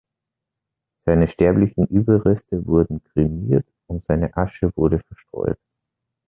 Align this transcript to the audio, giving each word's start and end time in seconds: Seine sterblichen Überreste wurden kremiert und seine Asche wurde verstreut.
Seine 1.05 1.27
sterblichen 1.27 1.85
Überreste 1.85 2.65
wurden 2.65 3.03
kremiert 3.03 3.67
und 3.85 4.03
seine 4.03 4.35
Asche 4.35 4.75
wurde 4.75 4.97
verstreut. 4.97 5.59